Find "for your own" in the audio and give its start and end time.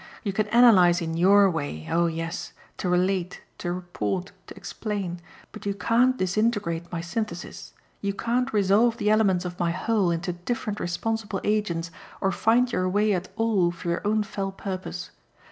13.69-14.23